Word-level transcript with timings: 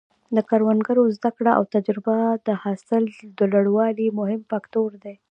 د 0.35 0.37
کروندګرو 0.49 1.03
زده 1.17 1.29
کړه 1.37 1.51
او 1.57 1.63
تجربه 1.75 2.15
د 2.47 2.49
حاصل 2.61 3.03
د 3.37 3.39
لوړوالي 3.51 4.07
مهم 4.19 4.41
فکتور 4.51 4.89
دی. 5.03 5.15